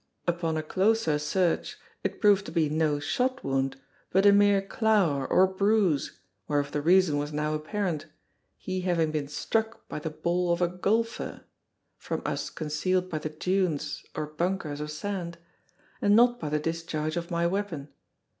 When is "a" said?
0.57-0.63, 4.25-4.31, 10.59-10.67